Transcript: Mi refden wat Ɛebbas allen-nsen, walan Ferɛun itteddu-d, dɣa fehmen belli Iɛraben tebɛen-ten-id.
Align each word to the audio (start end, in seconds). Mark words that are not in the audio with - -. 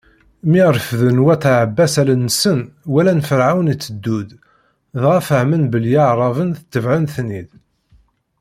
Mi 0.49 0.61
refden 0.75 1.17
wat 1.27 1.43
Ɛebbas 1.57 1.93
allen-nsen, 2.01 2.59
walan 2.91 3.25
Ferɛun 3.27 3.71
itteddu-d, 3.73 4.29
dɣa 5.01 5.19
fehmen 5.29 5.63
belli 5.71 5.93
Iɛraben 5.97 6.51
tebɛen-ten-id. 6.71 7.49